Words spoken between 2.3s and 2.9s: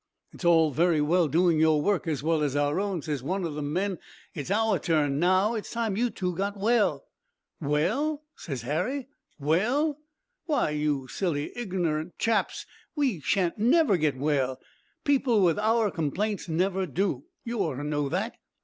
as our